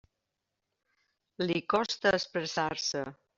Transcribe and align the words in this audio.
Li 1.51 1.59
costa 1.75 2.15
expressar-se. 2.21 3.05